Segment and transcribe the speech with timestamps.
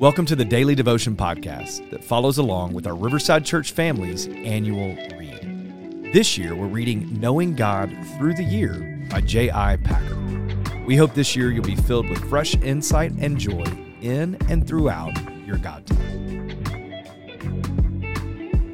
[0.00, 4.96] Welcome to the Daily Devotion Podcast that follows along with our Riverside Church family's annual
[5.14, 6.14] read.
[6.14, 9.76] This year, we're reading Knowing God Through the Year by J.I.
[9.84, 10.16] Packer.
[10.86, 13.62] We hope this year you'll be filled with fresh insight and joy
[14.00, 15.12] in and throughout
[15.44, 15.98] your God time.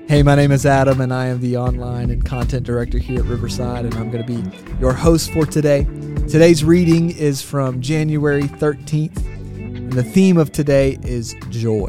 [0.09, 3.25] Hey, my name is Adam, and I am the online and content director here at
[3.25, 4.49] Riverside, and I'm going to be
[4.79, 5.89] your host for today.
[6.29, 9.36] Today's reading is from January 13th, and
[9.97, 11.89] the theme of today is joy.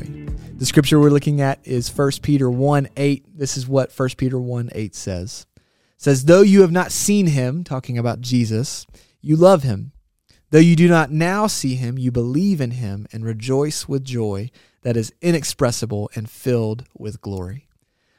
[0.56, 3.38] The scripture we're looking at is 1 Peter 1 8.
[3.38, 5.46] This is what 1 Peter 1 8 says.
[5.58, 5.62] It
[5.98, 8.88] says, Though you have not seen him, talking about Jesus,
[9.20, 9.92] you love him.
[10.52, 14.52] Though you do not now see him, you believe in him and rejoice with joy
[14.84, 17.68] that is inexpressible and filled with glory.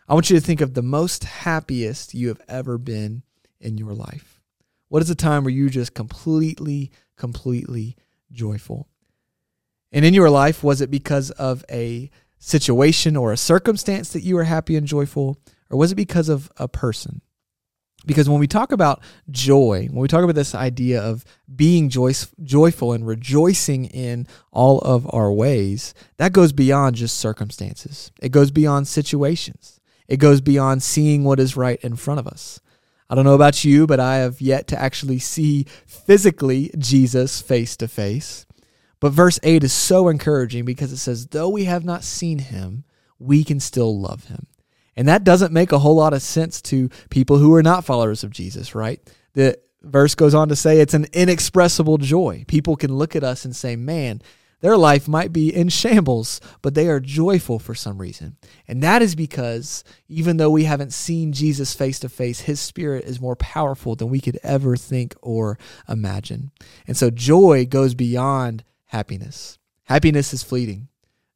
[0.07, 3.23] I want you to think of the most happiest you have ever been
[3.59, 4.39] in your life.
[4.89, 7.97] What is a time where you just completely, completely
[8.31, 8.87] joyful?
[9.93, 14.35] And in your life, was it because of a situation or a circumstance that you
[14.37, 15.39] were happy and joyful,
[15.71, 17.23] or was it because of a person?
[18.07, 22.13] Because when we talk about joy, when we talk about this idea of being joy,
[22.43, 28.13] joyful and rejoicing in all of our ways, that goes beyond just circumstances.
[28.23, 29.81] It goes beyond situations.
[30.07, 32.61] It goes beyond seeing what is right in front of us.
[33.11, 37.77] I don't know about you, but I have yet to actually see physically Jesus face
[37.79, 38.47] to face.
[39.01, 42.85] But verse 8 is so encouraging because it says, Though we have not seen him,
[43.19, 44.47] we can still love him.
[44.97, 48.25] And that doesn't make a whole lot of sense to people who are not followers
[48.25, 49.01] of Jesus, right?
[49.35, 52.45] The verse goes on to say it's an inexpressible joy.
[52.49, 54.21] People can look at us and say, Man,
[54.61, 58.37] their life might be in shambles, but they are joyful for some reason.
[58.67, 63.05] And that is because even though we haven't seen Jesus face to face, his spirit
[63.05, 66.51] is more powerful than we could ever think or imagine.
[66.89, 69.59] And so joy goes beyond happiness.
[69.85, 70.89] Happiness is fleeting.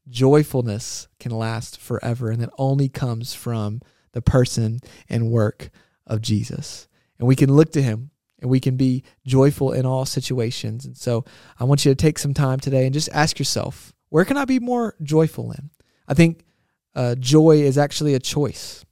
[0.08, 3.80] Joyfulness can last forever, and it only comes from
[4.12, 5.70] the person and work
[6.06, 6.88] of Jesus.
[7.18, 8.10] And we can look to him
[8.40, 10.84] and we can be joyful in all situations.
[10.84, 11.24] And so
[11.58, 14.44] I want you to take some time today and just ask yourself, where can I
[14.44, 15.70] be more joyful in?
[16.08, 16.44] I think
[16.94, 18.84] uh, joy is actually a choice.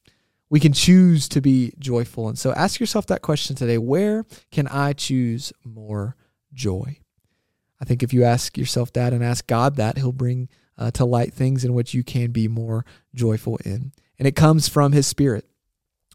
[0.48, 2.28] We can choose to be joyful.
[2.28, 6.16] And so ask yourself that question today where can I choose more
[6.54, 6.98] joy?
[7.80, 11.04] I think if you ask yourself that and ask God that, He'll bring uh, to
[11.04, 13.92] light things in which you can be more joyful in.
[14.18, 15.46] And it comes from His Spirit.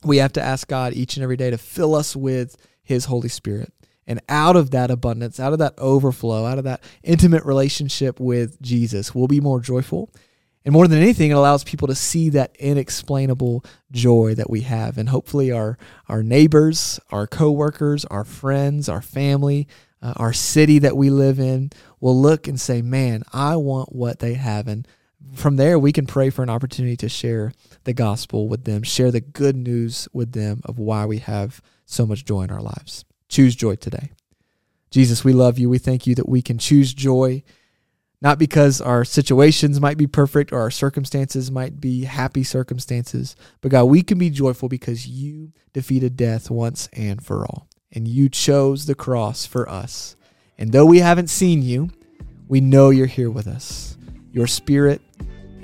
[0.04, 3.30] We have to ask God each and every day to fill us with His Holy
[3.30, 3.74] Spirit.
[4.08, 8.62] And out of that abundance, out of that overflow, out of that intimate relationship with
[8.62, 10.12] Jesus, we'll be more joyful.
[10.64, 14.98] And more than anything, it allows people to see that inexplainable joy that we have.
[14.98, 15.78] And hopefully our,
[16.10, 19.68] our neighbors, our coworkers, our friends, our family,
[20.02, 24.20] uh, our city that we live in will look and say, man, I want what
[24.20, 24.68] they have.
[24.68, 24.88] And
[25.34, 29.12] from there, we can pray for an opportunity to share the gospel with them, share
[29.12, 33.06] the good news with them of why we have so much joy in our lives.
[33.30, 34.12] Choose joy today.
[34.92, 35.70] Jesus, we love you.
[35.70, 37.44] We thank you that we can choose joy,
[38.22, 43.72] not because our situations might be perfect or our circumstances might be happy circumstances, but
[43.72, 48.30] God, we can be joyful because you defeated death once and for all and you
[48.30, 50.16] chose the cross for us.
[50.58, 51.90] And though we haven't seen you,
[52.48, 53.98] we know you're here with us.
[54.32, 55.02] Your spirit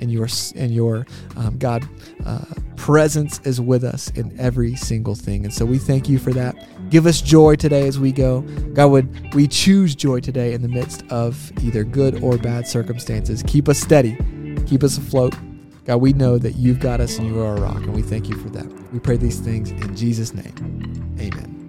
[0.00, 1.06] and your and your
[1.36, 1.88] um, God
[2.26, 2.44] uh,
[2.76, 5.44] presence is with us in every single thing.
[5.44, 6.90] And so we thank you for that.
[6.90, 8.40] Give us joy today as we go.
[8.74, 13.42] God, would we choose joy today in the midst of either good or bad circumstances?
[13.46, 14.16] Keep us steady,
[14.66, 15.34] keep us afloat.
[15.84, 18.28] God, we know that you've got us and you are our rock, and we thank
[18.28, 18.66] you for that.
[18.92, 21.16] We pray these things in Jesus' name.
[21.18, 21.61] Amen.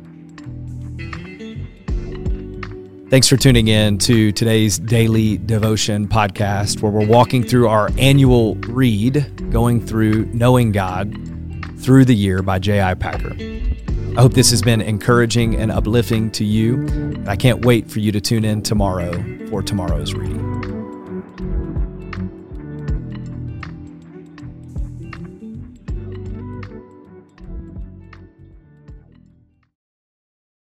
[3.13, 8.55] Thanks for tuning in to today's daily devotion podcast, where we're walking through our annual
[8.55, 11.15] read, going through Knowing God
[11.77, 12.95] Through the Year by J.I.
[12.95, 13.35] Packer.
[14.17, 17.23] I hope this has been encouraging and uplifting to you.
[17.27, 19.11] I can't wait for you to tune in tomorrow
[19.47, 20.52] for tomorrow's reading.